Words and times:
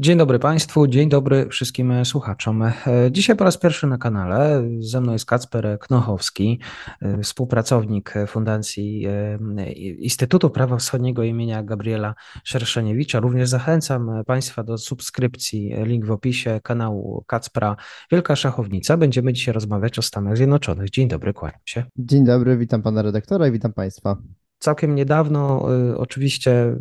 Dzień 0.00 0.18
dobry 0.18 0.38
Państwu, 0.38 0.86
dzień 0.86 1.08
dobry 1.08 1.48
wszystkim 1.48 2.04
słuchaczom. 2.04 2.62
E, 2.62 2.72
dzisiaj 3.10 3.36
po 3.36 3.44
raz 3.44 3.58
pierwszy 3.58 3.86
na 3.86 3.98
kanale 3.98 4.62
ze 4.80 5.00
mną 5.00 5.12
jest 5.12 5.26
Kacper 5.26 5.78
Knochowski, 5.78 6.60
e, 7.02 7.22
współpracownik 7.22 8.14
Fundacji 8.26 9.06
e, 9.06 9.72
Instytutu 9.92 10.50
Prawa 10.50 10.76
Wschodniego 10.76 11.22
imienia 11.22 11.62
Gabriela 11.62 12.14
Szerszeniewicza. 12.44 13.20
Również 13.20 13.48
zachęcam 13.48 14.10
Państwa 14.26 14.62
do 14.62 14.78
subskrypcji, 14.78 15.74
link 15.84 16.06
w 16.06 16.10
opisie 16.10 16.60
kanału 16.62 17.24
Kacpra 17.26 17.76
Wielka 18.10 18.36
Szachownica. 18.36 18.96
Będziemy 18.96 19.32
dzisiaj 19.32 19.54
rozmawiać 19.54 19.98
o 19.98 20.02
Stanach 20.02 20.36
Zjednoczonych. 20.36 20.90
Dzień 20.90 21.08
dobry, 21.08 21.32
kłaniam 21.32 21.60
się. 21.64 21.84
Dzień 21.96 22.24
dobry, 22.24 22.56
witam 22.56 22.82
Pana 22.82 23.02
redaktora 23.02 23.48
i 23.48 23.52
witam 23.52 23.72
Państwa. 23.72 24.16
Całkiem 24.58 24.94
niedawno 24.94 25.68
y, 25.90 25.98
oczywiście 25.98 26.76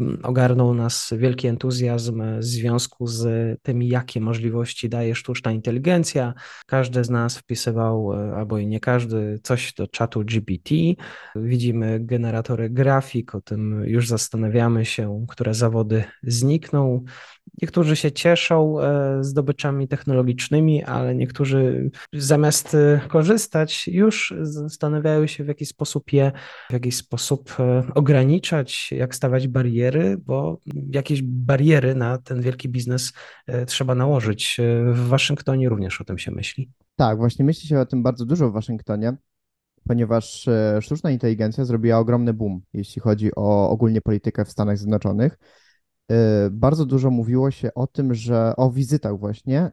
y, 0.00 0.22
ogarnął 0.22 0.74
nas 0.74 1.14
wielki 1.16 1.46
entuzjazm 1.46 2.22
w 2.38 2.44
związku 2.44 3.06
z 3.06 3.26
tym, 3.62 3.82
jakie 3.82 4.20
możliwości 4.20 4.88
daje 4.88 5.14
sztuczna 5.14 5.52
inteligencja. 5.52 6.34
Każdy 6.66 7.04
z 7.04 7.10
nas 7.10 7.38
wpisywał, 7.38 8.12
y, 8.12 8.34
albo 8.34 8.58
i 8.58 8.66
nie 8.66 8.80
każdy, 8.80 9.40
coś 9.42 9.74
do 9.74 9.86
czatu 9.86 10.24
GPT. 10.24 10.74
Widzimy 11.36 12.00
generatory 12.00 12.70
grafik, 12.70 13.34
o 13.34 13.40
tym 13.40 13.84
już 13.86 14.08
zastanawiamy 14.08 14.84
się, 14.84 15.26
które 15.28 15.54
zawody 15.54 16.04
znikną. 16.22 17.04
Niektórzy 17.62 17.96
się 17.96 18.12
cieszą 18.12 18.80
e, 18.80 19.24
zdobyczami 19.24 19.88
technologicznymi, 19.88 20.84
ale 20.84 21.14
niektórzy 21.14 21.90
zamiast 22.12 22.74
e, 22.74 23.00
korzystać, 23.08 23.88
już 23.88 24.34
zastanawiają 24.40 25.26
się, 25.26 25.44
w 25.44 25.48
jaki 25.48 25.66
sposób 25.66 26.12
je 26.12 26.32
w 26.70 26.72
jakiś 26.72 26.96
sposób 26.96 27.56
e, 27.60 27.82
ograniczać, 27.94 28.92
jak 28.92 29.14
stawiać 29.14 29.48
bariery, 29.48 30.16
bo 30.26 30.58
jakieś 30.90 31.22
bariery 31.22 31.94
na 31.94 32.18
ten 32.18 32.42
wielki 32.42 32.68
biznes 32.68 33.12
trzeba 33.66 33.94
nałożyć. 33.94 34.60
W 34.92 35.08
Waszyngtonie 35.08 35.68
również 35.68 36.00
o 36.00 36.04
tym 36.04 36.18
się 36.18 36.30
myśli. 36.30 36.70
Tak, 36.96 37.18
właśnie 37.18 37.44
myśli 37.44 37.68
się 37.68 37.80
o 37.80 37.86
tym 37.86 38.02
bardzo 38.02 38.26
dużo 38.26 38.50
w 38.50 38.52
Waszyngtonie, 38.52 39.16
ponieważ 39.88 40.48
sztuczna 40.80 41.10
inteligencja 41.10 41.64
zrobiła 41.64 41.98
ogromny 41.98 42.34
boom, 42.34 42.60
jeśli 42.72 43.02
chodzi 43.02 43.30
o 43.36 43.70
ogólnie 43.70 44.00
politykę 44.00 44.44
w 44.44 44.50
Stanach 44.50 44.78
Zjednoczonych. 44.78 45.38
Y, 46.12 46.50
bardzo 46.50 46.86
dużo 46.86 47.10
mówiło 47.10 47.50
się 47.50 47.74
o 47.74 47.86
tym, 47.86 48.14
że 48.14 48.56
o 48.56 48.70
wizytach 48.70 49.18
właśnie 49.18 49.70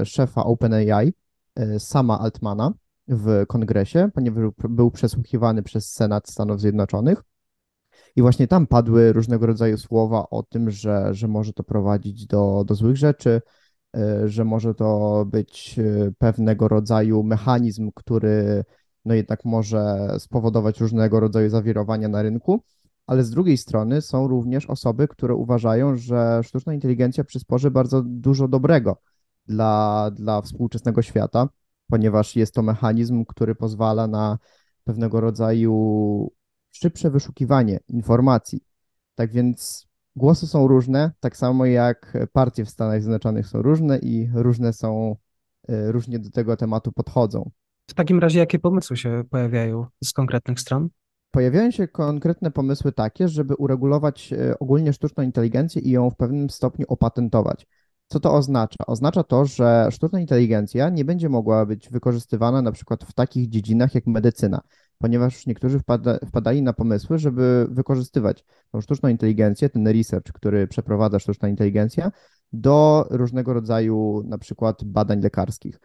y, 0.00 0.06
szefa 0.06 0.44
OpenAI, 0.44 1.12
y, 1.58 1.80
Sama 1.80 2.18
Altmana 2.20 2.72
w 3.08 3.44
kongresie, 3.46 4.10
ponieważ 4.14 4.44
był 4.68 4.90
przesłuchiwany 4.90 5.62
przez 5.62 5.92
Senat 5.92 6.30
Stanów 6.30 6.60
Zjednoczonych. 6.60 7.22
I 8.16 8.22
właśnie 8.22 8.48
tam 8.48 8.66
padły 8.66 9.12
różnego 9.12 9.46
rodzaju 9.46 9.78
słowa 9.78 10.26
o 10.30 10.42
tym, 10.42 10.70
że, 10.70 11.14
że 11.14 11.28
może 11.28 11.52
to 11.52 11.64
prowadzić 11.64 12.26
do, 12.26 12.64
do 12.66 12.74
złych 12.74 12.96
rzeczy, 12.96 13.40
że 14.24 14.44
może 14.44 14.74
to 14.74 15.24
być 15.26 15.80
pewnego 16.18 16.68
rodzaju 16.68 17.22
mechanizm, 17.22 17.90
który 17.94 18.64
no 19.04 19.14
jednak 19.14 19.44
może 19.44 20.08
spowodować 20.18 20.80
różnego 20.80 21.20
rodzaju 21.20 21.50
zawirowania 21.50 22.08
na 22.08 22.22
rynku 22.22 22.64
ale 23.06 23.24
z 23.24 23.30
drugiej 23.30 23.56
strony 23.56 24.00
są 24.00 24.28
również 24.28 24.66
osoby, 24.66 25.08
które 25.08 25.34
uważają, 25.34 25.96
że 25.96 26.40
sztuczna 26.42 26.74
inteligencja 26.74 27.24
przysporzy 27.24 27.70
bardzo 27.70 28.02
dużo 28.06 28.48
dobrego 28.48 28.96
dla, 29.46 30.10
dla 30.14 30.42
współczesnego 30.42 31.02
świata, 31.02 31.48
ponieważ 31.90 32.36
jest 32.36 32.54
to 32.54 32.62
mechanizm, 32.62 33.24
który 33.24 33.54
pozwala 33.54 34.06
na 34.06 34.38
pewnego 34.84 35.20
rodzaju 35.20 36.32
szybsze 36.70 37.10
wyszukiwanie 37.10 37.80
informacji. 37.88 38.60
Tak 39.14 39.32
więc 39.32 39.86
głosy 40.16 40.46
są 40.46 40.68
różne, 40.68 41.12
tak 41.20 41.36
samo 41.36 41.66
jak 41.66 42.18
partie 42.32 42.64
w 42.64 42.70
Stanach 42.70 43.02
Zjednoczonych 43.02 43.46
są 43.46 43.62
różne 43.62 43.98
i 43.98 44.30
różne 44.34 44.72
są, 44.72 45.16
y, 45.70 45.92
różnie 45.92 46.18
do 46.18 46.30
tego 46.30 46.56
tematu 46.56 46.92
podchodzą. 46.92 47.50
W 47.90 47.94
takim 47.94 48.18
razie, 48.18 48.38
jakie 48.38 48.58
pomysły 48.58 48.96
się 48.96 49.22
pojawiają 49.30 49.86
z 50.04 50.12
konkretnych 50.12 50.60
stron? 50.60 50.88
Pojawiają 51.32 51.70
się 51.70 51.88
konkretne 51.88 52.50
pomysły 52.50 52.92
takie, 52.92 53.28
żeby 53.28 53.54
uregulować 53.54 54.32
e, 54.32 54.58
ogólnie 54.58 54.92
sztuczną 54.92 55.22
inteligencję 55.22 55.82
i 55.82 55.90
ją 55.90 56.10
w 56.10 56.16
pewnym 56.16 56.50
stopniu 56.50 56.86
opatentować. 56.88 57.66
Co 58.06 58.20
to 58.20 58.34
oznacza? 58.34 58.86
Oznacza 58.86 59.22
to, 59.22 59.44
że 59.44 59.88
sztuczna 59.90 60.20
inteligencja 60.20 60.88
nie 60.88 61.04
będzie 61.04 61.28
mogła 61.28 61.66
być 61.66 61.88
wykorzystywana 61.88 62.62
na 62.62 62.72
przykład 62.72 63.04
w 63.04 63.12
takich 63.12 63.48
dziedzinach 63.48 63.94
jak 63.94 64.06
medycyna, 64.06 64.60
ponieważ 64.98 65.46
niektórzy 65.46 65.78
wpada, 65.78 66.18
wpadali 66.28 66.62
na 66.62 66.72
pomysły, 66.72 67.18
żeby 67.18 67.66
wykorzystywać 67.70 68.44
tą 68.72 68.80
sztuczną 68.80 69.08
inteligencję, 69.08 69.68
ten 69.68 69.88
research, 69.88 70.32
który 70.32 70.66
przeprowadza 70.66 71.18
sztuczna 71.18 71.48
inteligencja, 71.48 72.12
do 72.52 73.06
różnego 73.10 73.52
rodzaju 73.52 74.22
na 74.26 74.38
przykład 74.38 74.84
badań 74.84 75.20
lekarskich. 75.20 75.80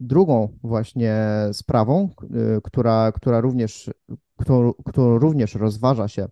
Drugą 0.00 0.58
właśnie 0.62 1.26
sprawą, 1.52 2.08
y, 2.56 2.60
która, 2.62 3.12
która, 3.12 3.40
również, 3.40 3.90
którą, 4.36 4.72
którą 4.72 5.18
również 5.18 5.54
rozważa 5.54 6.08
się 6.08 6.28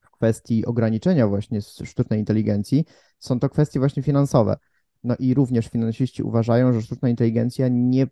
w 0.00 0.10
kwestii 0.10 0.66
ograniczenia 0.66 1.28
właśnie 1.28 1.60
sztucznej 1.62 2.20
inteligencji, 2.20 2.84
są 3.18 3.40
to 3.40 3.48
kwestie 3.48 3.78
właśnie 3.78 4.02
finansowe. 4.02 4.56
No 5.04 5.16
i 5.18 5.34
również 5.34 5.68
finansiści 5.68 6.22
uważają, 6.22 6.72
że 6.72 6.82
sztuczna 6.82 7.08
inteligencja 7.08 7.68
nie, 7.68 8.06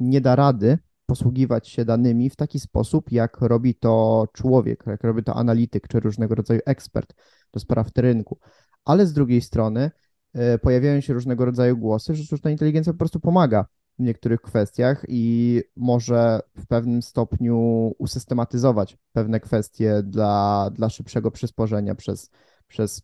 nie 0.00 0.20
da 0.20 0.36
rady 0.36 0.78
posługiwać 1.06 1.68
się 1.68 1.84
danymi 1.84 2.30
w 2.30 2.36
taki 2.36 2.60
sposób, 2.60 3.12
jak 3.12 3.40
robi 3.40 3.74
to 3.74 4.24
człowiek, 4.32 4.84
jak 4.86 5.04
robi 5.04 5.22
to 5.22 5.34
analityk 5.34 5.88
czy 5.88 6.00
różnego 6.00 6.34
rodzaju 6.34 6.60
ekspert 6.66 7.14
do 7.52 7.60
spraw 7.60 7.88
rynku. 7.96 8.38
Ale 8.84 9.06
z 9.06 9.12
drugiej 9.12 9.40
strony 9.40 9.90
y, 10.36 10.58
pojawiają 10.58 11.00
się 11.00 11.12
różnego 11.12 11.44
rodzaju 11.44 11.76
głosy, 11.76 12.14
że 12.14 12.24
sztuczna 12.24 12.50
inteligencja 12.50 12.92
po 12.92 12.98
prostu 12.98 13.20
pomaga 13.20 13.66
w 13.98 14.02
niektórych 14.02 14.40
kwestiach 14.40 15.04
i 15.08 15.62
może 15.76 16.40
w 16.56 16.66
pewnym 16.66 17.02
stopniu 17.02 17.56
usystematyzować 17.98 18.96
pewne 19.12 19.40
kwestie 19.40 20.02
dla, 20.04 20.70
dla 20.74 20.88
szybszego 20.88 21.30
przysporzenia 21.30 21.94
przez, 21.94 22.30
przez 22.68 23.02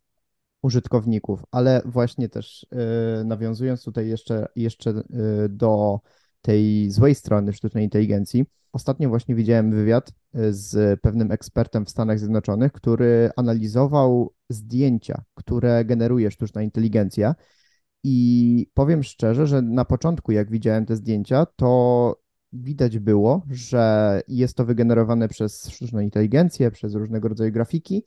użytkowników, 0.62 1.44
ale 1.50 1.82
właśnie 1.84 2.28
też 2.28 2.66
yy, 3.18 3.24
nawiązując 3.24 3.84
tutaj 3.84 4.08
jeszcze, 4.08 4.46
jeszcze 4.56 4.90
yy, 4.90 5.48
do 5.48 6.00
tej 6.42 6.90
złej 6.90 7.14
strony 7.14 7.52
sztucznej 7.52 7.84
inteligencji, 7.84 8.44
ostatnio 8.72 9.08
właśnie 9.08 9.34
widziałem 9.34 9.70
wywiad 9.70 10.08
y, 10.08 10.54
z 10.54 11.00
pewnym 11.00 11.32
ekspertem 11.32 11.84
w 11.86 11.90
Stanach 11.90 12.18
Zjednoczonych, 12.18 12.72
który 12.72 13.30
analizował 13.36 14.34
zdjęcia, 14.48 15.22
które 15.34 15.84
generuje 15.84 16.30
sztuczna 16.30 16.62
inteligencja 16.62 17.34
i 18.04 18.66
powiem 18.74 19.02
szczerze, 19.02 19.46
że 19.46 19.62
na 19.62 19.84
początku, 19.84 20.32
jak 20.32 20.50
widziałem 20.50 20.86
te 20.86 20.96
zdjęcia, 20.96 21.46
to 21.56 22.20
widać 22.52 22.98
było, 22.98 23.42
że 23.50 24.20
jest 24.28 24.56
to 24.56 24.64
wygenerowane 24.64 25.28
przez 25.28 25.70
sztuczną 25.70 26.00
inteligencję, 26.00 26.70
przez 26.70 26.94
różnego 26.94 27.28
rodzaju 27.28 27.52
grafiki. 27.52 28.04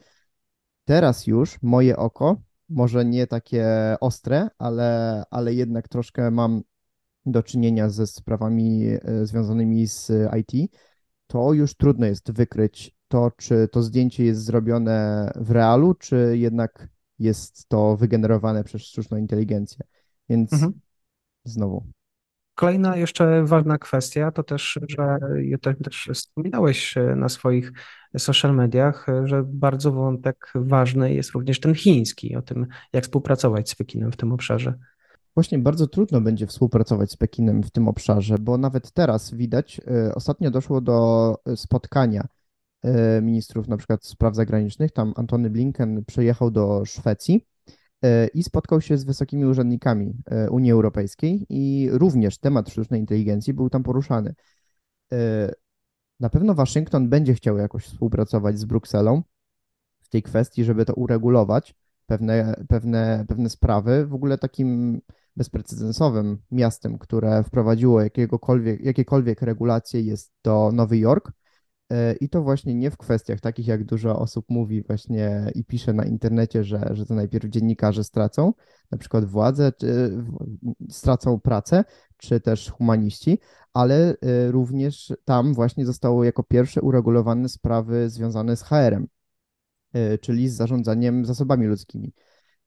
Teraz 0.85 1.27
już 1.27 1.61
moje 1.61 1.97
oko, 1.97 2.41
może 2.69 3.05
nie 3.05 3.27
takie 3.27 3.65
ostre, 4.01 4.49
ale, 4.57 5.23
ale 5.31 5.53
jednak 5.53 5.87
troszkę 5.87 6.31
mam 6.31 6.61
do 7.25 7.43
czynienia 7.43 7.89
ze 7.89 8.07
sprawami 8.07 8.85
e, 8.85 9.25
związanymi 9.25 9.87
z 9.87 10.11
IT, 10.39 10.71
to 11.27 11.53
już 11.53 11.75
trudno 11.75 12.05
jest 12.05 12.31
wykryć 12.31 12.95
to, 13.07 13.31
czy 13.37 13.67
to 13.71 13.83
zdjęcie 13.83 14.25
jest 14.25 14.43
zrobione 14.43 15.31
w 15.35 15.51
realu, 15.51 15.93
czy 15.93 16.33
jednak 16.37 16.89
jest 17.19 17.67
to 17.67 17.97
wygenerowane 17.97 18.63
przez 18.63 18.81
sztuczną 18.81 19.17
inteligencję. 19.17 19.85
Więc 20.29 20.53
mhm. 20.53 20.73
znowu. 21.43 21.83
Kolejna 22.55 22.95
jeszcze 22.95 23.43
ważna 23.43 23.77
kwestia 23.77 24.31
to 24.31 24.43
też, 24.43 24.79
że 24.89 25.17
też 25.83 26.09
wspominałeś 26.13 26.95
na 27.15 27.29
swoich 27.29 27.71
social 28.17 28.55
mediach, 28.55 29.07
że 29.23 29.43
bardzo 29.45 29.91
wątek 29.91 30.53
ważny 30.55 31.13
jest 31.13 31.31
również 31.31 31.59
ten 31.59 31.75
chiński, 31.75 32.35
o 32.35 32.41
tym, 32.41 32.67
jak 32.93 33.03
współpracować 33.03 33.69
z 33.69 33.75
Pekinem 33.75 34.11
w 34.11 34.17
tym 34.17 34.31
obszarze. 34.31 34.73
Właśnie 35.35 35.59
bardzo 35.59 35.87
trudno 35.87 36.21
będzie 36.21 36.47
współpracować 36.47 37.11
z 37.11 37.17
Pekinem 37.17 37.63
w 37.63 37.71
tym 37.71 37.87
obszarze, 37.87 38.35
bo 38.39 38.57
nawet 38.57 38.91
teraz 38.91 39.33
widać, 39.33 39.81
y, 40.09 40.15
ostatnio 40.15 40.51
doszło 40.51 40.81
do 40.81 41.35
spotkania 41.55 42.27
ministrów 43.21 43.67
na 43.67 43.77
przykład 43.77 44.05
spraw 44.05 44.35
zagranicznych, 44.35 44.91
tam 44.91 45.13
Antony 45.15 45.49
Blinken 45.49 46.05
przyjechał 46.05 46.51
do 46.51 46.85
Szwecji 46.85 47.45
i 48.33 48.43
spotkał 48.43 48.81
się 48.81 48.97
z 48.97 49.03
wysokimi 49.03 49.45
urzędnikami 49.45 50.13
Unii 50.51 50.71
Europejskiej 50.71 51.45
i 51.49 51.89
również 51.91 52.37
temat 52.37 52.69
sztucznej 52.69 52.99
inteligencji 52.99 53.53
był 53.53 53.69
tam 53.69 53.83
poruszany. 53.83 54.33
Na 56.19 56.29
pewno 56.29 56.53
Waszyngton 56.53 57.09
będzie 57.09 57.33
chciał 57.33 57.57
jakoś 57.57 57.85
współpracować 57.85 58.59
z 58.59 58.65
Brukselą 58.65 59.21
w 60.01 60.09
tej 60.09 60.23
kwestii, 60.23 60.63
żeby 60.63 60.85
to 60.85 60.93
uregulować, 60.93 61.75
pewne, 62.05 62.63
pewne, 62.69 63.25
pewne 63.27 63.49
sprawy. 63.49 64.05
W 64.05 64.13
ogóle 64.13 64.37
takim 64.37 65.01
bezprecedensowym 65.35 66.37
miastem, 66.51 66.97
które 66.97 67.43
wprowadziło 67.43 68.01
jakiegokolwiek, 68.01 68.81
jakiekolwiek 68.81 69.41
regulacje 69.41 70.01
jest 70.01 70.31
to 70.41 70.71
Nowy 70.71 70.97
Jork. 70.97 71.31
E, 71.91 72.13
I 72.13 72.29
to 72.29 72.43
właśnie 72.43 72.75
nie 72.75 72.91
w 72.91 72.97
kwestiach 72.97 73.39
takich, 73.39 73.67
jak 73.67 73.83
dużo 73.83 74.19
osób 74.19 74.45
mówi 74.49 74.83
właśnie 74.83 75.51
i 75.55 75.63
pisze 75.63 75.93
na 75.93 76.05
internecie, 76.05 76.63
że, 76.63 76.89
że 76.91 77.05
to 77.05 77.15
najpierw 77.15 77.49
dziennikarze 77.49 78.03
stracą, 78.03 78.53
na 78.91 78.97
przykład 78.97 79.25
władzę, 79.25 79.71
czy 79.71 80.17
stracą 80.89 81.39
pracę, 81.39 81.83
czy 82.17 82.39
też 82.39 82.71
humaniści, 82.71 83.39
ale 83.73 84.09
e, 84.21 84.51
również 84.51 85.13
tam 85.25 85.53
właśnie 85.53 85.85
zostało 85.85 86.23
jako 86.23 86.43
pierwsze 86.43 86.81
uregulowane 86.81 87.49
sprawy 87.49 88.09
związane 88.09 88.55
z 88.55 88.63
HR-em, 88.63 89.07
e, 89.93 90.17
czyli 90.17 90.49
z 90.49 90.55
zarządzaniem 90.55 91.25
zasobami 91.25 91.67
ludzkimi. 91.67 92.13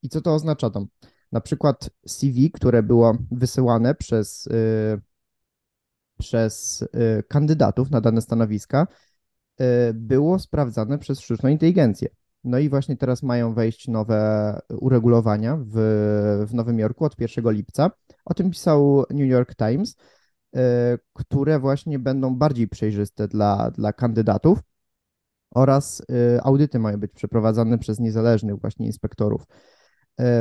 I 0.02 0.08
co 0.08 0.20
to 0.20 0.34
oznacza 0.34 0.70
tam? 0.70 0.87
Na 1.32 1.40
przykład 1.40 1.90
CV, 2.06 2.50
które 2.50 2.82
było 2.82 3.17
wysyłane 3.31 3.94
przez, 3.94 4.49
przez 6.19 6.84
kandydatów 7.28 7.90
na 7.90 8.00
dane 8.00 8.22
stanowiska, 8.22 8.87
było 9.94 10.38
sprawdzane 10.38 10.98
przez 10.98 11.20
sztuczną 11.20 11.48
inteligencję. 11.48 12.08
No 12.44 12.58
i 12.58 12.68
właśnie 12.68 12.96
teraz 12.96 13.22
mają 13.22 13.54
wejść 13.54 13.88
nowe 13.88 14.60
uregulowania 14.68 15.56
w, 15.56 15.74
w 16.48 16.54
Nowym 16.54 16.78
Jorku 16.78 17.04
od 17.04 17.20
1 17.20 17.50
lipca. 17.50 17.90
O 18.24 18.34
tym 18.34 18.50
pisał 18.50 19.04
New 19.10 19.28
York 19.28 19.54
Times, 19.54 19.96
y, 20.56 20.58
które 21.12 21.58
właśnie 21.58 21.98
będą 21.98 22.36
bardziej 22.36 22.68
przejrzyste 22.68 23.28
dla, 23.28 23.70
dla 23.70 23.92
kandydatów 23.92 24.58
oraz 25.54 26.00
y, 26.00 26.04
audyty 26.42 26.78
mają 26.78 27.00
być 27.00 27.12
przeprowadzane 27.12 27.78
przez 27.78 27.98
niezależnych 27.98 28.60
właśnie 28.60 28.86
inspektorów. 28.86 29.46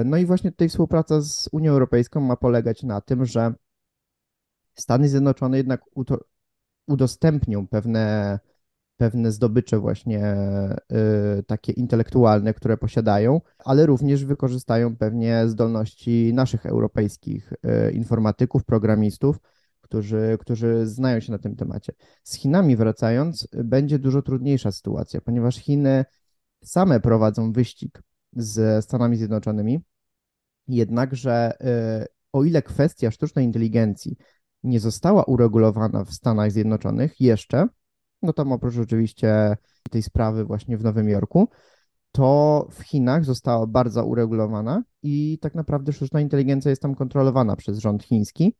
No 0.05 0.17
i 0.17 0.25
właśnie 0.25 0.51
tutaj 0.51 0.69
współpraca 0.69 1.21
z 1.21 1.49
Unią 1.51 1.71
Europejską 1.71 2.19
ma 2.19 2.35
polegać 2.35 2.83
na 2.83 3.01
tym, 3.01 3.25
że 3.25 3.53
Stany 4.75 5.09
Zjednoczone 5.09 5.57
jednak 5.57 5.81
udostępnią 6.87 7.67
pewne 7.67 8.39
pewne 8.99 9.31
zdobycze 9.31 9.79
właśnie 9.79 10.35
y, 11.39 11.43
takie 11.43 11.71
intelektualne, 11.71 12.53
które 12.53 12.77
posiadają, 12.77 13.41
ale 13.65 13.85
również 13.85 14.25
wykorzystają 14.25 14.95
pewnie 14.97 15.47
zdolności 15.47 16.31
naszych 16.33 16.65
europejskich 16.65 17.53
y, 17.53 17.91
informatyków, 17.91 18.65
programistów, 18.65 19.37
którzy, 19.81 20.37
którzy 20.39 20.87
znają 20.87 21.19
się 21.19 21.31
na 21.31 21.37
tym 21.37 21.55
temacie. 21.55 21.93
Z 22.23 22.35
Chinami 22.35 22.75
wracając, 22.75 23.47
będzie 23.63 23.99
dużo 23.99 24.21
trudniejsza 24.21 24.71
sytuacja, 24.71 25.21
ponieważ 25.21 25.55
Chiny 25.55 26.05
same 26.63 26.99
prowadzą 26.99 27.51
wyścig 27.51 28.03
z 28.33 28.85
Stanami 28.85 29.17
Zjednoczonymi, 29.17 29.79
jednakże 30.67 31.53
y, 32.03 32.07
o 32.33 32.43
ile 32.43 32.61
kwestia 32.61 33.11
sztucznej 33.11 33.45
inteligencji 33.45 34.17
nie 34.63 34.79
została 34.79 35.23
uregulowana 35.23 36.03
w 36.03 36.13
Stanach 36.13 36.51
Zjednoczonych 36.51 37.21
jeszcze, 37.21 37.67
no 38.21 38.33
tam 38.33 38.51
oprócz 38.51 38.77
oczywiście 38.77 39.57
tej 39.89 40.03
sprawy 40.03 40.45
właśnie 40.45 40.77
w 40.77 40.83
Nowym 40.83 41.09
Jorku, 41.09 41.49
to 42.11 42.67
w 42.71 42.81
Chinach 42.81 43.25
została 43.25 43.67
bardzo 43.67 44.05
uregulowana 44.05 44.83
i 45.03 45.39
tak 45.41 45.55
naprawdę 45.55 45.93
sztuczna 45.93 46.21
inteligencja 46.21 46.69
jest 46.69 46.81
tam 46.81 46.95
kontrolowana 46.95 47.55
przez 47.55 47.77
rząd 47.77 48.03
chiński. 48.03 48.55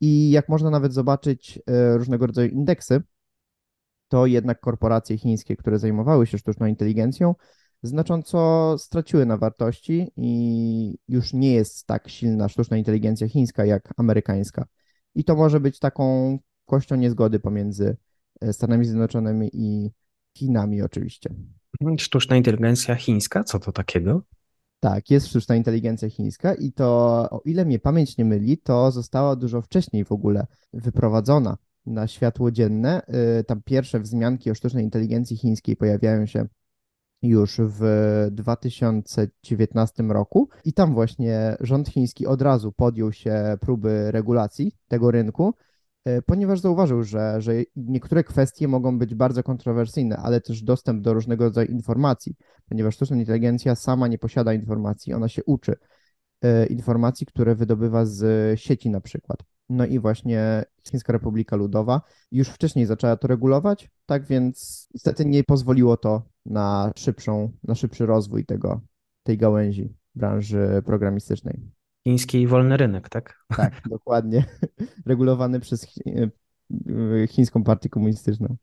I 0.00 0.30
jak 0.30 0.48
można 0.48 0.70
nawet 0.70 0.92
zobaczyć 0.92 1.58
e, 1.66 1.96
różnego 1.98 2.26
rodzaju 2.26 2.48
indeksy, 2.48 3.02
to 4.08 4.26
jednak 4.26 4.60
korporacje 4.60 5.18
chińskie, 5.18 5.56
które 5.56 5.78
zajmowały 5.78 6.26
się 6.26 6.38
sztuczną 6.38 6.66
inteligencją, 6.66 7.34
znacząco 7.82 8.74
straciły 8.78 9.26
na 9.26 9.36
wartości 9.36 10.12
i 10.16 10.98
już 11.08 11.32
nie 11.32 11.52
jest 11.52 11.86
tak 11.86 12.08
silna 12.08 12.48
sztuczna 12.48 12.76
inteligencja 12.76 13.28
chińska 13.28 13.64
jak 13.64 13.94
amerykańska. 13.96 14.66
I 15.14 15.24
to 15.24 15.36
może 15.36 15.60
być 15.60 15.78
taką 15.78 16.38
kością 16.64 16.96
niezgody 16.96 17.40
pomiędzy 17.40 17.96
Stanami 18.52 18.84
Zjednoczonymi 18.84 19.50
i 19.52 19.90
Chinami 20.38 20.82
oczywiście. 20.82 21.30
Sztuczna 21.98 22.36
inteligencja 22.36 22.94
chińska, 22.94 23.44
co 23.44 23.58
to 23.58 23.72
takiego? 23.72 24.22
Tak, 24.80 25.10
jest 25.10 25.26
sztuczna 25.26 25.56
inteligencja 25.56 26.10
chińska 26.10 26.54
i 26.54 26.72
to, 26.72 26.86
o 27.30 27.40
ile 27.44 27.64
mnie 27.64 27.78
pamięć 27.78 28.16
nie 28.16 28.24
myli, 28.24 28.58
to 28.58 28.90
została 28.90 29.36
dużo 29.36 29.62
wcześniej 29.62 30.04
w 30.04 30.12
ogóle 30.12 30.46
wyprowadzona 30.72 31.56
na 31.86 32.06
światło 32.06 32.50
dzienne. 32.50 33.02
E, 33.06 33.44
tam 33.44 33.62
pierwsze 33.64 34.00
wzmianki 34.00 34.50
o 34.50 34.54
sztucznej 34.54 34.84
inteligencji 34.84 35.36
chińskiej 35.36 35.76
pojawiają 35.76 36.26
się 36.26 36.46
już 37.22 37.60
w 37.64 37.82
2019 38.30 40.02
roku 40.02 40.48
i 40.64 40.72
tam 40.72 40.94
właśnie 40.94 41.56
rząd 41.60 41.88
chiński 41.88 42.26
od 42.26 42.42
razu 42.42 42.72
podjął 42.72 43.12
się 43.12 43.56
próby 43.60 44.10
regulacji 44.10 44.72
tego 44.88 45.10
rynku 45.10 45.54
E, 45.54 45.67
ponieważ 46.26 46.60
zauważył, 46.60 47.02
że, 47.02 47.40
że 47.40 47.52
niektóre 47.76 48.24
kwestie 48.24 48.68
mogą 48.68 48.98
być 48.98 49.14
bardzo 49.14 49.42
kontrowersyjne, 49.42 50.16
ale 50.16 50.40
też 50.40 50.62
dostęp 50.62 51.02
do 51.02 51.14
różnego 51.14 51.44
rodzaju 51.44 51.68
informacji, 51.68 52.36
ponieważ 52.68 52.94
sztuczna 52.94 53.16
inteligencja 53.16 53.74
sama 53.74 54.08
nie 54.08 54.18
posiada 54.18 54.54
informacji, 54.54 55.14
ona 55.14 55.28
się 55.28 55.44
uczy 55.44 55.74
e, 56.42 56.66
informacji, 56.66 57.26
które 57.26 57.54
wydobywa 57.54 58.06
z 58.06 58.60
sieci 58.60 58.90
na 58.90 59.00
przykład. 59.00 59.38
No 59.68 59.86
i 59.86 59.98
właśnie 59.98 60.64
Chińska 60.90 61.12
Republika 61.12 61.56
Ludowa 61.56 62.00
już 62.32 62.48
wcześniej 62.48 62.86
zaczęła 62.86 63.16
to 63.16 63.28
regulować, 63.28 63.90
tak 64.06 64.26
więc 64.26 64.88
niestety 64.94 65.24
nie 65.24 65.44
pozwoliło 65.44 65.96
to 65.96 66.22
na 66.46 66.92
szybszą, 66.96 67.52
na 67.64 67.74
szybszy 67.74 68.06
rozwój 68.06 68.44
tego, 68.44 68.80
tej 69.22 69.38
gałęzi 69.38 69.94
branży 70.14 70.82
programistycznej. 70.84 71.77
Chiński 72.04 72.46
wolny 72.46 72.76
rynek, 72.76 73.08
tak? 73.08 73.44
Tak, 73.56 73.82
dokładnie. 73.90 74.44
Regulowany 75.06 75.60
przez 75.60 75.98
e, 76.06 77.26
chińską 77.26 77.64
partię 77.64 77.88
komunistyczną. 77.88 78.56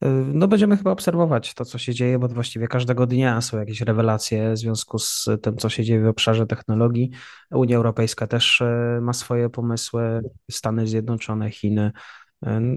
E, 0.00 0.08
no 0.10 0.48
będziemy 0.48 0.76
chyba 0.76 0.90
obserwować 0.90 1.54
to, 1.54 1.64
co 1.64 1.78
się 1.78 1.94
dzieje, 1.94 2.18
bo 2.18 2.28
właściwie 2.28 2.68
każdego 2.68 3.06
dnia 3.06 3.40
są 3.40 3.58
jakieś 3.58 3.80
rewelacje 3.80 4.52
w 4.52 4.58
związku 4.58 4.98
z 4.98 5.28
tym, 5.42 5.56
co 5.56 5.68
się 5.68 5.84
dzieje 5.84 6.00
w 6.00 6.06
obszarze 6.06 6.46
technologii. 6.46 7.10
Unia 7.50 7.76
Europejska 7.76 8.26
też 8.26 8.60
e, 8.60 8.98
ma 9.02 9.12
swoje 9.12 9.50
pomysły, 9.50 10.22
Stany 10.50 10.86
Zjednoczone, 10.86 11.50
Chiny. 11.50 11.92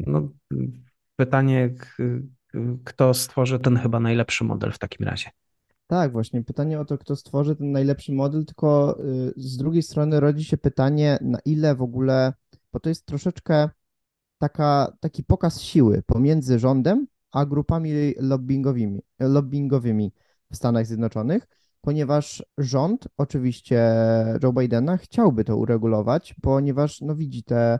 No, 0.08 0.30
pytanie, 1.16 1.74
kto 2.84 3.14
stworzy 3.14 3.60
ten 3.60 3.78
chyba 3.78 4.00
najlepszy 4.00 4.44
model 4.44 4.72
w 4.72 4.80
takim 4.80 5.08
razie? 5.08 5.30
Tak, 5.90 6.12
właśnie. 6.12 6.44
Pytanie 6.44 6.80
o 6.80 6.86
to, 6.86 6.98
kto 6.98 7.16
stworzy 7.16 7.56
ten 7.56 7.72
najlepszy 7.72 8.14
model, 8.14 8.46
tylko 8.46 9.00
y, 9.00 9.34
z 9.38 9.58
drugiej 9.58 9.84
strony 9.84 10.20
rodzi 10.20 10.44
się 10.44 10.58
pytanie, 10.58 11.18
na 11.22 11.40
ile 11.46 11.76
w 11.76 11.82
ogóle, 11.82 12.34
bo 12.74 12.80
to 12.80 12.90
jest 12.90 13.06
troszeczkę 13.06 13.70
taka, 14.38 14.94
taki 15.00 15.24
pokaz 15.24 15.62
siły 15.62 16.04
pomiędzy 16.06 16.60
rządem 16.60 17.08
a 17.32 17.46
grupami 17.46 17.92
lobbyingowymi, 18.18 19.02
lobbyingowymi 19.20 20.14
w 20.52 20.56
Stanach 20.56 20.86
Zjednoczonych, 20.86 21.48
ponieważ 21.82 22.44
rząd, 22.58 23.08
oczywiście 23.18 23.96
Joe 24.44 24.54
Bidena, 24.54 24.98
chciałby 24.98 25.44
to 25.44 25.58
uregulować, 25.58 26.36
ponieważ 26.42 27.02
no, 27.02 27.16
widzi 27.16 27.44
te 27.44 27.80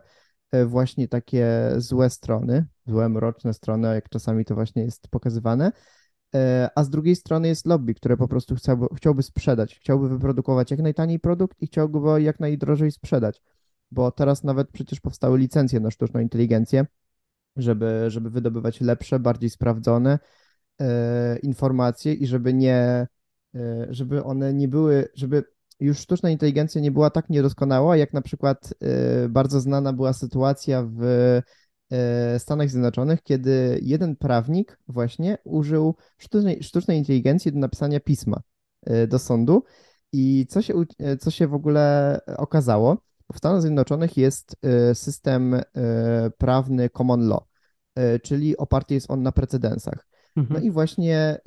e, 0.52 0.66
właśnie 0.66 1.08
takie 1.08 1.72
złe 1.76 2.10
strony, 2.10 2.66
złe, 2.86 3.08
mroczne 3.08 3.54
strony, 3.54 3.94
jak 3.94 4.08
czasami 4.08 4.44
to 4.44 4.54
właśnie 4.54 4.82
jest 4.82 5.08
pokazywane, 5.08 5.72
a 6.74 6.84
z 6.84 6.90
drugiej 6.90 7.16
strony 7.16 7.48
jest 7.48 7.66
lobby, 7.66 7.94
które 7.94 8.16
po 8.16 8.28
prostu 8.28 8.54
chciałby, 8.54 8.86
chciałby 8.96 9.22
sprzedać, 9.22 9.78
chciałby 9.78 10.08
wyprodukować 10.08 10.70
jak 10.70 10.80
najtaniej 10.80 11.20
produkt 11.20 11.62
i 11.62 11.66
chciałby 11.66 12.00
go 12.00 12.18
jak 12.18 12.40
najdrożej 12.40 12.90
sprzedać, 12.90 13.42
bo 13.90 14.10
teraz 14.10 14.44
nawet 14.44 14.70
przecież 14.70 15.00
powstały 15.00 15.38
licencje 15.38 15.80
na 15.80 15.90
sztuczną 15.90 16.20
inteligencję, 16.20 16.86
żeby, 17.56 18.04
żeby 18.08 18.30
wydobywać 18.30 18.80
lepsze, 18.80 19.18
bardziej 19.18 19.50
sprawdzone 19.50 20.18
e, 20.80 21.38
informacje 21.38 22.14
i 22.14 22.26
żeby 22.26 22.54
nie, 22.54 23.06
e, 23.54 23.86
żeby 23.90 24.24
one 24.24 24.54
nie 24.54 24.68
były, 24.68 25.08
żeby 25.14 25.44
już 25.80 25.98
sztuczna 25.98 26.30
inteligencja 26.30 26.80
nie 26.80 26.90
była 26.90 27.10
tak 27.10 27.30
niedoskonała, 27.30 27.96
jak 27.96 28.12
na 28.12 28.22
przykład 28.22 28.74
e, 28.80 29.28
bardzo 29.28 29.60
znana 29.60 29.92
była 29.92 30.12
sytuacja 30.12 30.82
w 30.82 31.02
E, 31.02 31.42
Stanach 32.38 32.70
Zjednoczonych, 32.70 33.22
kiedy 33.22 33.80
jeden 33.82 34.16
prawnik 34.16 34.78
właśnie 34.88 35.38
użył 35.44 35.94
sztucznej, 36.18 36.62
sztucznej 36.62 36.98
inteligencji 36.98 37.52
do 37.52 37.58
napisania 37.58 38.00
pisma 38.00 38.40
e, 38.82 39.06
do 39.06 39.18
sądu. 39.18 39.64
I 40.12 40.46
co 40.48 40.62
się, 40.62 40.74
e, 40.98 41.16
co 41.16 41.30
się 41.30 41.46
w 41.46 41.54
ogóle 41.54 42.18
okazało? 42.36 42.96
W 43.32 43.38
Stanach 43.38 43.60
Zjednoczonych 43.60 44.16
jest 44.16 44.56
system 44.94 45.60
prawny 46.38 46.90
common 46.90 47.28
law, 47.28 47.42
czyli 48.22 48.56
oparty 48.56 48.94
jest 48.94 49.10
on 49.10 49.22
na 49.22 49.32
precedensach. 49.32 50.06
No 50.36 50.42
Mhm. 50.42 50.64
i 50.64 50.70
właśnie 50.70 51.38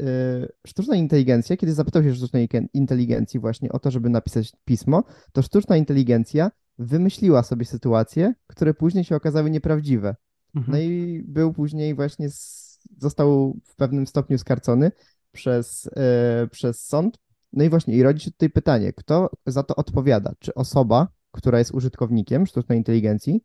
sztuczna 0.67 0.95
inteligencja, 0.95 1.57
kiedy 1.57 1.73
zapytał 1.73 2.03
się 2.03 2.15
sztucznej 2.15 2.49
inteligencji 2.73 3.39
właśnie 3.39 3.71
o 3.71 3.79
to, 3.79 3.91
żeby 3.91 4.09
napisać 4.09 4.51
pismo, 4.65 5.03
to 5.31 5.41
sztuczna 5.41 5.77
inteligencja 5.77 6.51
wymyśliła 6.77 7.43
sobie 7.43 7.65
sytuacje, 7.65 8.33
które 8.47 8.73
później 8.73 9.03
się 9.03 9.15
okazały 9.15 9.49
nieprawdziwe. 9.49 10.15
No 10.53 10.59
Mhm. 10.61 10.83
i 10.83 11.21
był 11.25 11.53
później 11.53 11.95
właśnie, 11.95 12.25
s- 12.25 12.79
został 12.97 13.57
w 13.65 13.75
pewnym 13.75 14.07
stopniu 14.07 14.37
skarcony 14.37 14.91
przez, 15.31 15.89
e, 15.95 16.47
przez 16.51 16.85
sąd. 16.85 17.17
No 17.53 17.63
i 17.63 17.69
właśnie, 17.69 17.95
i 17.95 18.03
rodzi 18.03 18.25
się 18.25 18.31
tutaj 18.31 18.49
pytanie, 18.49 18.93
kto 18.93 19.29
za 19.45 19.63
to 19.63 19.75
odpowiada? 19.75 20.33
Czy 20.39 20.53
osoba, 20.53 21.07
która 21.31 21.59
jest 21.59 21.71
użytkownikiem 21.73 22.45
sztucznej 22.45 22.77
inteligencji, 22.77 23.41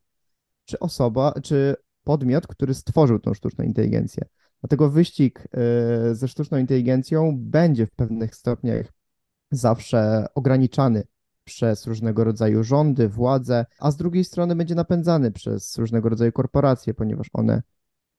czy 0.65 0.79
osoba, 0.79 1.35
czy 1.43 1.77
podmiot, 2.05 2.47
który 2.47 2.75
stworzył 2.75 3.19
tą 3.19 3.35
sztuczną 3.35 3.65
inteligencję? 3.65 4.25
Dlatego 4.61 4.91
wyścig 4.91 5.49
e, 6.11 6.15
ze 6.15 6.29
sztuczną 6.29 6.59
inteligencją 6.59 7.35
będzie 7.39 7.87
w 7.87 7.91
pewnych 7.91 8.35
stopniach 8.35 8.93
zawsze 9.51 10.27
ograniczany 10.35 11.03
przez 11.49 11.87
różnego 11.87 12.25
rodzaju 12.25 12.65
rządy, 12.65 13.09
władze, 13.09 13.67
a 13.79 13.91
z 13.91 13.97
drugiej 13.97 14.25
strony 14.25 14.57
będzie 14.57 14.75
napędzany 14.75 15.33
przez 15.33 15.79
różnego 15.79 16.09
rodzaju 16.09 16.33
korporacje, 16.33 16.95
ponieważ 16.95 17.27
one 17.33 17.63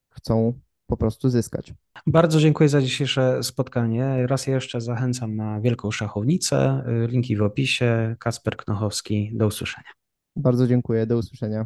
chcą 0.10 0.54
po 0.88 0.98
prostu 0.98 1.30
zyskać. 1.30 1.74
Bardzo 2.08 2.40
dziękuję 2.40 2.70
za 2.70 2.82
dzisiejsze 2.82 3.44
spotkanie. 3.44 4.28
Raz 4.28 4.48
jeszcze 4.48 4.82
zachęcam 4.82 5.36
na 5.36 5.62
Wielką 5.62 5.92
Szachownicę. 5.92 6.84
Linki 7.08 7.36
w 7.38 7.42
opisie. 7.42 8.16
Kasper 8.20 8.58
Knochowski. 8.58 9.32
Do 9.34 9.48
usłyszenia. 9.48 9.90
Bardzo 10.36 10.68
dziękuję, 10.68 11.06
do 11.06 11.18
usłyszenia. 11.18 11.66